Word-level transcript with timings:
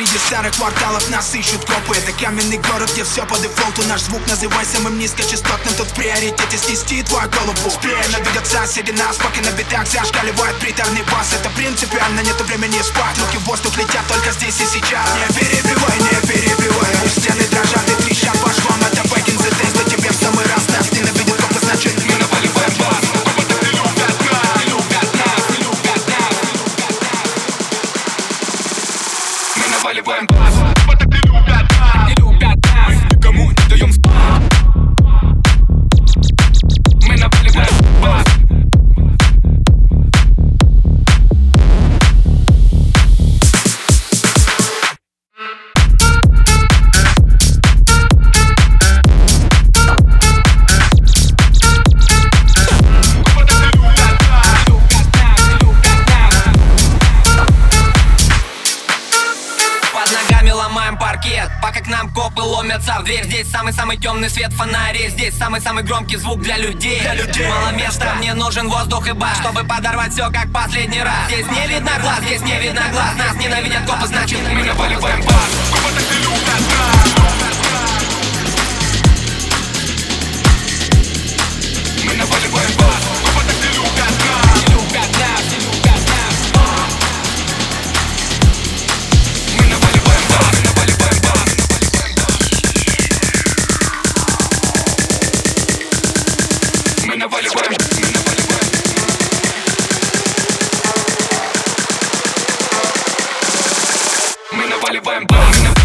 старых 0.00 0.56
кварталов 0.56 1.10
нас 1.10 1.34
ищут 1.34 1.64
копы. 1.66 1.94
Это 1.94 2.12
каменный 2.12 2.56
город, 2.56 2.90
где 2.92 3.04
все 3.04 3.26
по 3.26 3.36
дефолту. 3.38 3.82
Наш 3.88 4.00
звук 4.02 4.26
называй 4.26 4.64
самым 4.64 4.98
низкочастотным. 4.98 5.74
Тут 5.74 5.88
в 5.88 5.94
приоритете 5.94 6.56
снести 6.56 7.02
твою 7.02 7.28
голову. 7.28 7.70
Специально 7.70 8.16
видят 8.16 8.46
соседи 8.46 8.92
нас, 8.92 9.16
пока 9.16 9.42
на 9.42 9.52
битах 9.52 9.86
зашкаливает 9.86 10.56
приторный 10.60 11.02
бас 11.12 11.34
Это 11.34 11.50
принципиально, 11.50 12.20
нету 12.20 12.42
времени 12.44 12.80
спать. 12.80 13.18
Руки 13.18 13.36
в 13.36 13.44
воздух 13.44 13.76
летят 13.76 14.06
только 14.08 14.32
здесь 14.32 14.60
и 14.60 14.66
сейчас. 14.66 15.06
Не 15.14 15.34
перебивай, 15.34 15.51
Мы 29.92 30.00
наваливаем 30.00 30.51
ногами 60.32 60.50
ломаем 60.50 60.96
паркет. 60.96 61.50
Пока 61.60 61.80
к 61.80 61.88
нам 61.88 62.12
копы 62.12 62.42
ломятся 62.42 62.98
в 63.00 63.04
дверь. 63.04 63.24
Здесь 63.24 63.50
самый-самый 63.50 63.96
темный 63.96 64.30
свет 64.30 64.52
фонарей. 64.52 65.10
Здесь 65.10 65.36
самый-самый 65.36 65.84
громкий 65.84 66.16
звук 66.16 66.40
для 66.40 66.56
людей. 66.56 67.00
Для 67.00 67.14
людей. 67.14 67.48
Мало 67.48 67.72
места, 67.72 68.14
мне 68.18 68.34
нужен 68.34 68.68
воздух 68.68 69.08
и 69.08 69.12
бас 69.12 69.38
Чтобы 69.38 69.64
подорвать 69.64 70.12
все 70.12 70.30
как 70.30 70.52
последний 70.52 71.02
раз. 71.02 71.28
Здесь 71.28 71.46
не 71.50 71.66
видно 71.66 71.92
глаз, 72.00 72.20
здесь 72.24 72.42
не 72.42 72.58
видно 72.60 72.82
глаз. 72.92 73.14
Нас 73.16 73.36
ненавидят 73.36 73.84
копы, 73.86 74.06
значит 74.06 74.38
мы 74.48 74.62
наваливаем 74.62 75.20
бас 75.22 75.50
Мы 75.70 76.31
Мы 97.32 97.40
наваливаем 97.40 97.78
Мы 104.52 104.66
наваливаем 104.66 105.26
Мы 105.26 105.32
наваливаем 105.32 105.81